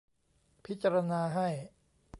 [0.65, 1.47] พิจารณาให้